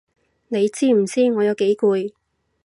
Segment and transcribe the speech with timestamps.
[0.47, 2.11] 你知唔知我有幾攰？